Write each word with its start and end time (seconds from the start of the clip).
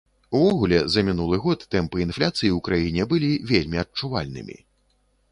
Увогуле, 0.37 0.77
за 0.93 1.01
мінулы 1.09 1.37
год 1.43 1.65
тэмпы 1.75 1.97
інфляцыі 2.05 2.49
ў 2.49 2.59
краіне 2.69 3.05
былі 3.11 3.29
вельмі 3.53 3.77
адчувальнымі. 3.83 4.57